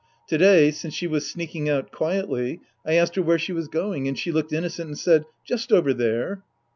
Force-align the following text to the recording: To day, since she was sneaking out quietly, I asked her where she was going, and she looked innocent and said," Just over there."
To 0.29 0.37
day, 0.39 0.71
since 0.71 0.95
she 0.95 1.05
was 1.05 1.29
sneaking 1.29 1.69
out 1.69 1.91
quietly, 1.91 2.59
I 2.83 2.93
asked 2.95 3.13
her 3.17 3.21
where 3.21 3.37
she 3.37 3.53
was 3.53 3.67
going, 3.67 4.07
and 4.07 4.17
she 4.17 4.31
looked 4.31 4.51
innocent 4.51 4.87
and 4.87 4.97
said," 4.97 5.25
Just 5.45 5.71
over 5.71 5.93
there." 5.93 6.41